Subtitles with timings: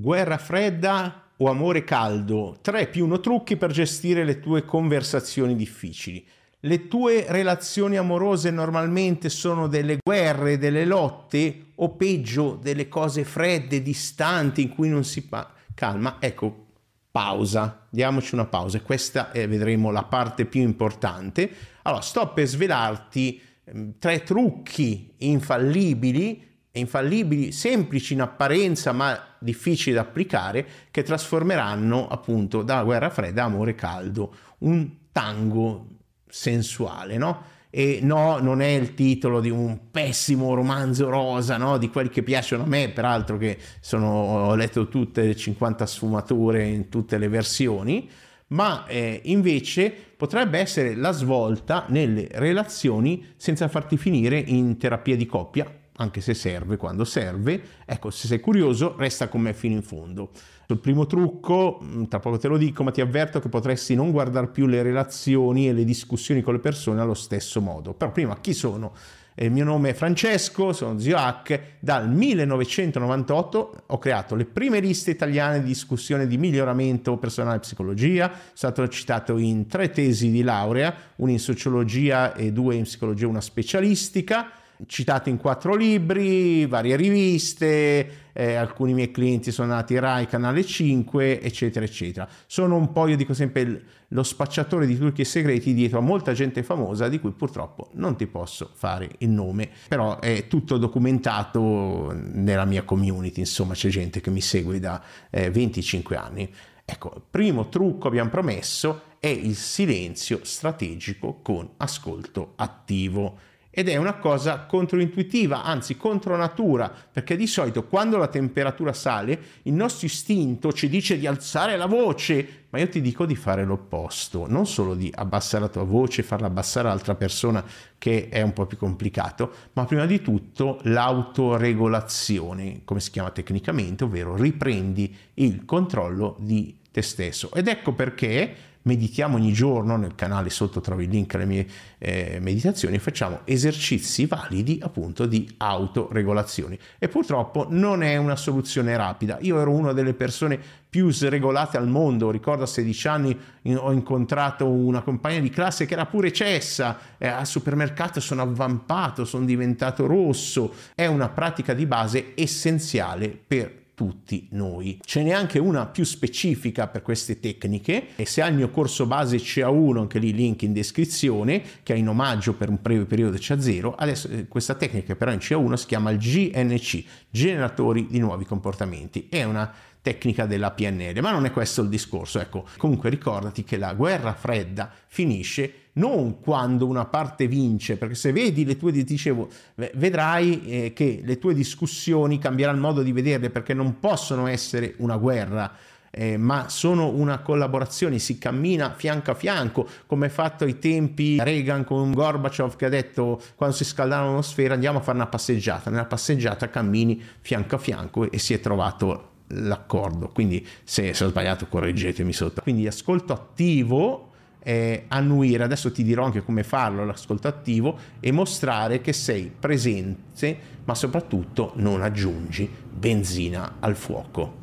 [0.00, 2.58] guerra fredda o amore caldo?
[2.60, 6.26] 3 più 1 trucchi per gestire le tue conversazioni difficili.
[6.62, 13.82] Le tue relazioni amorose normalmente sono delle guerre, delle lotte o peggio delle cose fredde,
[13.82, 16.16] distanti in cui non si pa- calma?
[16.20, 16.66] Ecco,
[17.10, 18.80] pausa, diamoci una pausa.
[18.82, 21.50] Questa è, vedremo, la parte più importante.
[21.82, 30.02] Allora, sto per svelarti eh, tre trucchi infallibili infallibili, semplici in apparenza ma difficili da
[30.02, 35.86] applicare, che trasformeranno appunto da guerra fredda a amore caldo, un tango
[36.28, 37.58] sensuale, no?
[37.72, 41.78] E no, non è il titolo di un pessimo romanzo rosa, no?
[41.78, 46.64] Di quelli che piacciono a me, peraltro che sono, ho letto tutte le 50 sfumature
[46.66, 48.08] in tutte le versioni,
[48.48, 55.26] ma eh, invece potrebbe essere la svolta nelle relazioni senza farti finire in terapia di
[55.26, 57.62] coppia anche se serve quando serve.
[57.84, 60.30] Ecco, se sei curioso, resta con me fino in fondo.
[60.66, 64.10] Sul primo trucco, mm, tra poco te lo dico, ma ti avverto che potresti non
[64.10, 67.92] guardare più le relazioni e le discussioni con le persone allo stesso modo.
[67.92, 68.92] Però prima, chi sono?
[69.34, 71.76] Eh, il mio nome è Francesco, sono zio Hack.
[71.80, 78.28] Dal 1998 ho creato le prime liste italiane di discussione di miglioramento personale e psicologia.
[78.28, 83.26] Sono stato citato in tre tesi di laurea, una in sociologia e due in psicologia,
[83.26, 84.52] una specialistica
[84.86, 91.40] citato in quattro libri, varie riviste, eh, alcuni miei clienti sono nati Rai, Canale 5,
[91.40, 92.28] eccetera, eccetera.
[92.46, 96.32] Sono un po', io dico sempre, lo spacciatore di trucchi e segreti dietro a molta
[96.32, 102.12] gente famosa di cui purtroppo non ti posso fare il nome, però è tutto documentato
[102.12, 106.52] nella mia community, insomma c'è gente che mi segue da eh, 25 anni.
[106.84, 113.38] Ecco, primo trucco abbiamo promesso è il silenzio strategico con ascolto attivo
[113.70, 119.40] ed è una cosa controintuitiva, anzi contro natura, perché di solito quando la temperatura sale
[119.62, 123.64] il nostro istinto ci dice di alzare la voce, ma io ti dico di fare
[123.64, 127.64] l'opposto, non solo di abbassare la tua voce, farla abbassare all'altra persona
[127.96, 134.04] che è un po' più complicato, ma prima di tutto l'autoregolazione, come si chiama tecnicamente,
[134.04, 137.50] ovvero riprendi il controllo di te stesso.
[137.52, 141.66] Ed ecco perché meditiamo ogni giorno, nel canale sotto trovi il link alle mie
[141.98, 149.38] eh, meditazioni, facciamo esercizi validi appunto di autoregolazione e purtroppo non è una soluzione rapida.
[149.40, 150.58] Io ero una delle persone
[150.88, 153.38] più sregolate al mondo, ricordo a 16 anni
[153.74, 159.24] ho incontrato una compagna di classe che era pure cessa, eh, al supermercato sono avvampato,
[159.24, 164.98] sono diventato rosso, è una pratica di base essenziale per tutti noi.
[165.04, 169.04] Ce n'è anche una più specifica per queste tecniche e se hai il mio corso
[169.04, 173.36] base CA1, anche lì link in descrizione, che è in omaggio per un breve periodo
[173.36, 178.46] CA0, adesso eh, questa tecnica però in CA1 si chiama il GNC, generatori di nuovi
[178.46, 179.26] comportamenti.
[179.28, 182.40] È una tecnica della PNL, ma non è questo il discorso.
[182.40, 188.32] Ecco, comunque ricordati che la guerra fredda finisce non quando una parte vince, perché se
[188.32, 189.48] vedi le tue, dicevo,
[189.94, 194.94] vedrai eh, che le tue discussioni cambieranno il modo di vederle perché non possono essere
[194.98, 195.72] una guerra.
[196.12, 201.84] Eh, ma sono una collaborazione, si cammina fianco a fianco, come fatto ai tempi Reagan
[201.84, 206.06] con Gorbaciov che ha detto quando si scaldava l'atmosfera andiamo a fare una passeggiata, nella
[206.06, 210.30] passeggiata cammini fianco a fianco e si è trovato l'accordo.
[210.34, 212.60] Quindi se, se ho sbagliato correggetemi sotto.
[212.62, 214.29] Quindi ascolto attivo
[214.62, 220.58] eh, annuire, adesso ti dirò anche come farlo l'ascolto attivo e mostrare che sei presente,
[220.84, 224.58] ma soprattutto non aggiungi benzina al fuoco.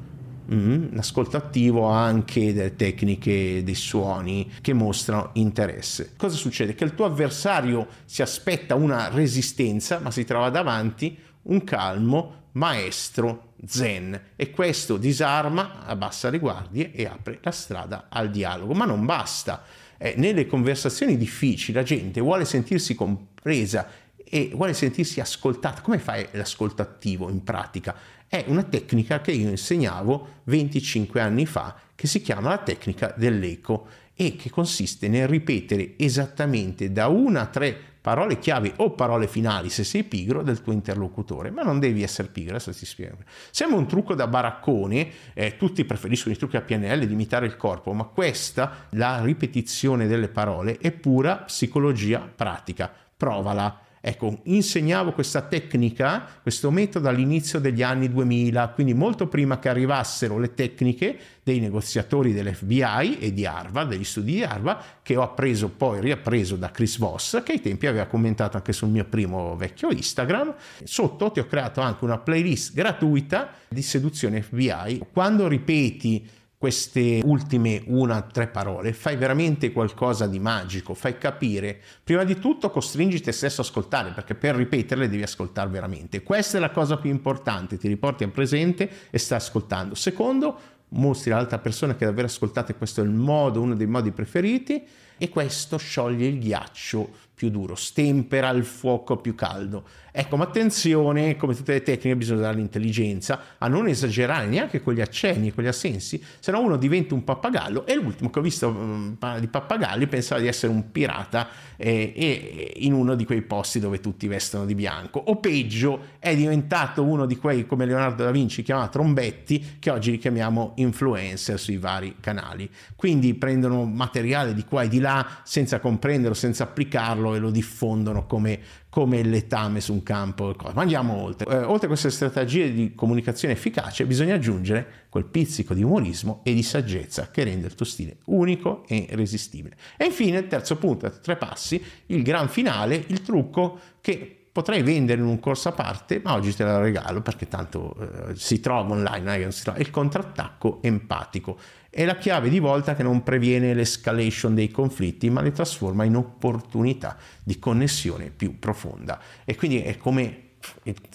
[0.51, 6.13] Mm, l'ascolto attivo ha anche delle tecniche dei suoni che mostrano interesse.
[6.15, 6.73] Cosa succede?
[6.73, 13.46] Che il tuo avversario si aspetta una resistenza, ma si trova davanti un calmo maestro
[13.65, 18.73] zen e questo disarma, abbassa le guardie e apre la strada al dialogo.
[18.73, 19.63] Ma non basta.
[19.97, 23.87] Eh, nelle conversazioni difficili la gente vuole sentirsi compresa
[24.23, 25.81] e vuole sentirsi ascoltata.
[25.81, 27.95] Come fai l'ascolto attivo in pratica?
[28.27, 33.87] È una tecnica che io insegnavo 25 anni fa che si chiama la tecnica dell'eco
[34.13, 39.67] e che consiste nel ripetere esattamente da una a tre parole chiave o parole finali
[39.67, 43.17] se sei pigro del tuo interlocutore, ma non devi essere pigro, adesso ti spiego.
[43.51, 47.57] Sembra un trucco da baraccone, eh, tutti preferiscono i trucchi a PNL di imitare il
[47.57, 52.89] corpo, ma questa, la ripetizione delle parole, è pura psicologia pratica.
[53.17, 59.67] Provala Ecco, insegnavo questa tecnica, questo metodo all'inizio degli anni 2000, quindi molto prima che
[59.67, 65.23] arrivassero le tecniche dei negoziatori dell'FBI e di Harvard, degli studi di Harvard, che ho
[65.23, 69.57] appreso poi riappreso da Chris Voss, che ai tempi aveva commentato anche sul mio primo
[69.57, 70.55] vecchio Instagram.
[70.85, 75.01] Sotto ti ho creato anche una playlist gratuita di seduzione FBI.
[75.11, 76.25] Quando ripeti
[76.57, 82.71] queste ultime una tre parole, fai veramente qualcosa di magico, fai capire, prima di tutto
[82.71, 86.23] costringi te stesso a ascoltare, perché per ripeterle devi ascoltare veramente.
[86.23, 89.93] Questa è la cosa più importante, ti riporti al presente e stai ascoltando.
[89.93, 90.59] Secondo,
[90.89, 94.83] mostri all'altra persona che davvero ascoltate, questo è il modo, uno dei modi preferiti,
[95.19, 99.83] e questo scioglie il ghiaccio più duro, stempera il fuoco più caldo.
[100.11, 104.95] Ecco, ma attenzione, come tutte le tecniche bisogna dare l'intelligenza a non esagerare neanche con
[104.95, 108.41] gli accenni, con gli assensi, se no uno diventa un pappagallo e l'ultimo che ho
[108.41, 113.43] visto um, di pappagalli pensava di essere un pirata eh, eh, in uno di quei
[113.43, 118.23] posti dove tutti vestono di bianco o peggio è diventato uno di quei come Leonardo
[118.23, 122.67] da Vinci chiamava trombetti che oggi li chiamiamo influencer sui vari canali.
[122.95, 128.25] Quindi prendono materiale di qua e di là senza comprenderlo, senza applicarlo e lo diffondono
[128.25, 128.59] come
[128.97, 130.55] come letame su un campo.
[130.73, 131.47] Ma andiamo oltre.
[131.47, 136.55] Eh, oltre a queste strategie di comunicazione efficace, bisogna aggiungere quel pizzico di umorismo e
[136.55, 139.77] di saggezza che rende il tuo stile unico e irresistibile.
[139.97, 145.21] E infine, il terzo punto, tre passi, il gran finale, il trucco che potrei vendere
[145.21, 148.91] in un corso a parte, ma oggi te la regalo perché tanto eh, si trova
[148.91, 151.59] online, non si trova, il contrattacco empatico.
[151.91, 156.15] È la chiave di volta che non previene l'escalation dei conflitti, ma li trasforma in
[156.15, 159.21] opportunità di connessione più profonda.
[159.45, 160.53] E quindi è come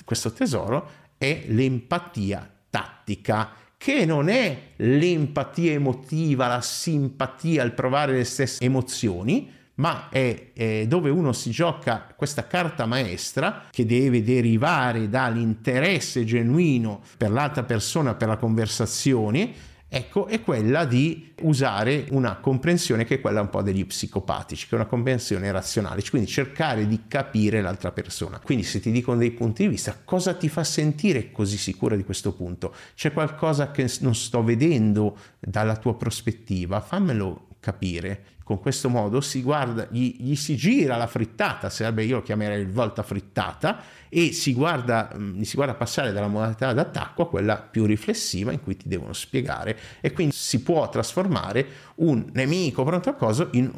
[0.05, 8.25] questo tesoro è l'empatia tattica che non è l'empatia emotiva, la simpatia, il provare le
[8.25, 15.09] stesse emozioni, ma è, è, dove uno si gioca questa carta maestra che deve derivare
[15.09, 23.05] dall'interesse genuino per l'altra persona, per la conversazione, ecco, è quella di usare una comprensione
[23.05, 27.03] che è quella un po' degli psicopatici, che è una comprensione razionale, quindi cercare di
[27.09, 28.41] capire l'altra persona.
[28.41, 32.05] Quindi se ti dicono dei punti di vista, cosa ti fa sentire così sicura di
[32.05, 32.75] questo punto?
[32.95, 36.81] C'è qualcosa che non sto vedendo dalla tua prospettiva?
[36.81, 38.25] Fammelo capire.
[38.45, 42.61] Con questo modo si guarda, gli, gli, si gira la frittata, sarebbe io lo chiamerei
[42.61, 47.29] il volta frittata, e si guarda, mh, mm, si guarda passare dalla modalità d'attacco a
[47.29, 51.67] quella più riflessiva in cui ti devono spiegare e quindi si può trasformare
[51.97, 53.71] un nemico pronto a cosa in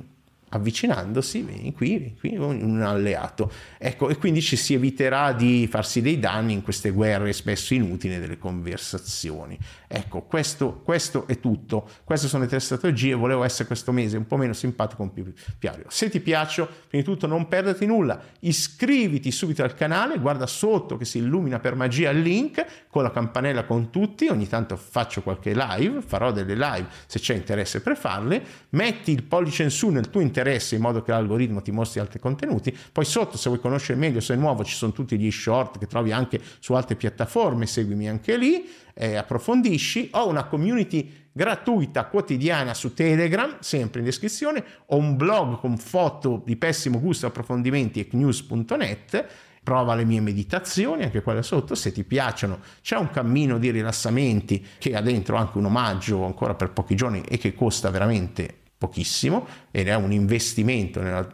[0.55, 3.51] avvicinandosi, vieni qui, vieni qui, un alleato.
[3.77, 8.19] Ecco, e quindi ci si eviterà di farsi dei danni in queste guerre spesso inutili
[8.19, 9.59] delle conversazioni.
[9.89, 11.89] Ecco, questo, questo è tutto.
[12.05, 13.15] Queste sono le tre strategie.
[13.15, 15.85] Volevo essere questo mese un po' meno simpatico, un più piario.
[15.89, 18.21] Se ti piacciono, prima di tutto non perderti nulla.
[18.41, 23.11] Iscriviti subito al canale, guarda sotto che si illumina per magia il link con la
[23.11, 24.29] campanella con tutti.
[24.29, 28.43] Ogni tanto faccio qualche live, farò delle live se c'è interesse per farle.
[28.71, 32.00] Metti il pollice in su nel tuo interesse interesse in modo che l'algoritmo ti mostri
[32.00, 32.76] altri contenuti.
[32.93, 35.87] Poi sotto, se vuoi conoscere meglio, se è nuovo, ci sono tutti gli short che
[35.87, 40.11] trovi anche su altre piattaforme, seguimi anche lì, eh, approfondisci.
[40.12, 44.62] Ho una community gratuita quotidiana su Telegram, sempre in descrizione.
[44.87, 49.26] Ho un blog con foto di pessimo gusto, approfondimenti e news.net
[49.64, 52.61] prova le mie meditazioni, anche quelle sotto, se ti piacciono.
[52.82, 57.23] C'è un cammino di rilassamenti che ha dentro anche un omaggio ancora per pochi giorni
[57.23, 59.47] e che costa veramente pochissimo
[59.89, 61.27] è un investimento nella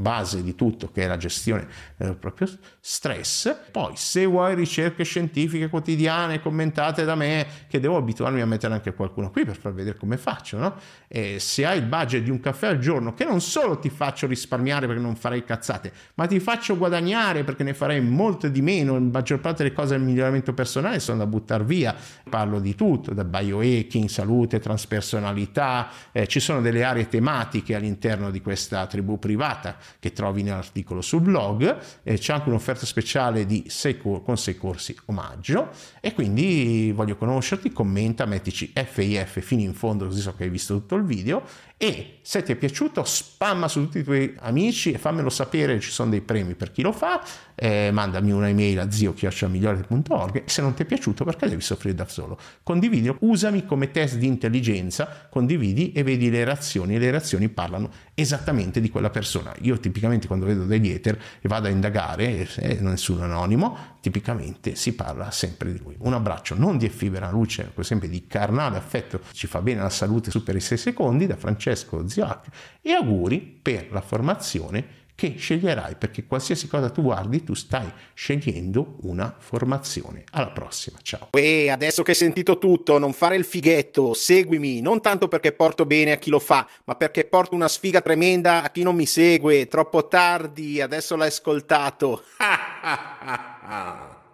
[0.00, 1.66] base di tutto che è la gestione
[1.96, 2.48] del proprio
[2.80, 3.54] stress.
[3.70, 8.94] Poi se vuoi ricerche scientifiche quotidiane commentate da me, che devo abituarmi a mettere anche
[8.94, 10.74] qualcuno qui per far vedere come faccio, no?
[11.06, 14.26] E se hai il budget di un caffè al giorno, che non solo ti faccio
[14.26, 18.94] risparmiare perché non farei cazzate, ma ti faccio guadagnare perché ne farei molto di meno,
[18.94, 21.94] la maggior parte delle cose del miglioramento personale sono da buttare via.
[22.28, 28.40] Parlo di tutto, da biohacking, salute, transpersonalità, eh, ci sono delle aree tematiche all'interno di
[28.40, 33.98] questa tribù privata che trovi nell'articolo sul blog, eh, c'è anche un'offerta speciale di sei
[33.98, 35.70] cor- con 6 corsi omaggio
[36.00, 40.74] e quindi voglio conoscerti, commenta, mettici FIF fino in fondo così so che hai visto
[40.74, 41.42] tutto il video
[41.82, 45.90] e se ti è piaciuto spamma su tutti i tuoi amici e fammelo sapere, ci
[45.90, 50.82] sono dei premi per chi lo fa, eh, mandami un'email a zio.migliore.org se non ti
[50.82, 52.38] è piaciuto perché devi soffrire da solo.
[52.62, 57.90] Condividilo, usami come test di intelligenza, condividi e vedi le reazioni e le reazioni parlano
[58.12, 59.54] esattamente di quella persona.
[59.62, 64.94] Io tipicamente quando vedo degli ether e vado a indagare, e nessuno anonimo, tipicamente si
[64.94, 65.94] parla sempre di lui.
[65.98, 69.90] Un abbraccio non di effimera luce, per esempio di carnale affetto, ci fa bene la
[69.90, 72.40] salute su per i 6 secondi, da Francesco Zio H,
[72.82, 78.96] e auguri per la formazione che sceglierai perché qualsiasi cosa tu guardi tu stai scegliendo
[79.02, 80.24] una formazione.
[80.30, 81.28] Alla prossima, ciao.
[81.32, 85.84] E adesso che hai sentito tutto, non fare il fighetto, seguimi, non tanto perché porto
[85.84, 89.04] bene a chi lo fa, ma perché porto una sfiga tremenda a chi non mi
[89.04, 89.66] segue.
[89.66, 92.24] Troppo tardi, adesso l'hai ascoltato.